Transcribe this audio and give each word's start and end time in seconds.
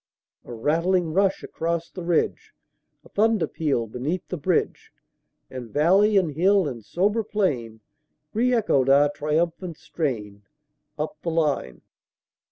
A 0.45 0.51
rattling 0.51 1.13
rush 1.13 1.43
across 1.43 1.91
the 1.91 2.01
ridge, 2.01 2.55
A 3.05 3.09
thunder 3.09 3.45
peal 3.45 3.85
beneath 3.85 4.27
the 4.29 4.35
bridge; 4.35 4.91
And 5.47 5.69
valley 5.69 6.17
and 6.17 6.31
hill 6.31 6.67
and 6.67 6.83
sober 6.83 7.21
plain 7.23 7.81
Re 8.33 8.51
echoed 8.51 8.89
our 8.89 9.11
triumphant 9.11 9.77
strain, 9.77 10.41
Up 10.97 11.17
the 11.21 11.29
line. 11.29 11.83